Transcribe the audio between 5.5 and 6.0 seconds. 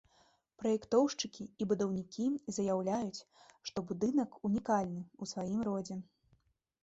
родзе.